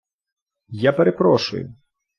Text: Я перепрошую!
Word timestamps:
Я 0.89 0.93
перепрошую! 0.93 1.75